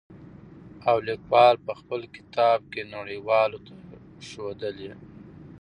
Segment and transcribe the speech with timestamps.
[0.89, 3.73] او ليکوال په خپل کتاب کې نړۍ والو ته
[4.27, 4.91] ښودلي.